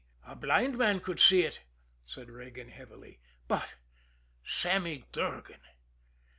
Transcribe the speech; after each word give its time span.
"A 0.25 0.35
blind 0.35 0.79
man 0.79 0.99
could 0.99 1.19
see 1.19 1.43
it," 1.43 1.61
said 2.07 2.31
Regan 2.31 2.69
heavily, 2.71 3.19
"but 3.47 3.75
Sammy 4.43 5.05
Durgan!" 5.11 5.61